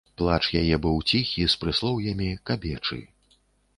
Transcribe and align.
Плач 0.19 0.39
яе 0.61 0.77
быў 0.85 0.97
ціхі, 1.11 1.43
з 1.55 1.59
прыслоўямі, 1.65 2.31
кабечы. 2.51 2.99